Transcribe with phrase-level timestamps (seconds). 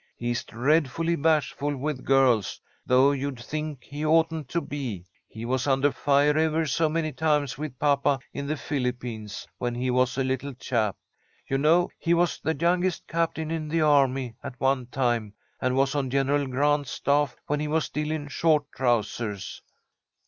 [0.17, 5.05] He's dreadfully bashful with girls, though you'd think he oughtn't to be.
[5.27, 9.91] He was under fire ever so many times with papa in the Philippines when he
[9.91, 10.95] was a little chap.
[11.47, 15.93] You know he was the youngest captain in the army, at one time, and was
[15.93, 19.61] on General Grant's staff when he was still in short trousers."